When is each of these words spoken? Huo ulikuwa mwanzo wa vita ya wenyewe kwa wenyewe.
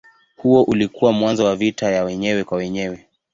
Huo 0.37 0.63
ulikuwa 0.63 1.11
mwanzo 1.11 1.45
wa 1.45 1.55
vita 1.55 1.91
ya 1.91 2.03
wenyewe 2.03 2.43
kwa 2.43 2.57
wenyewe. 2.57 3.05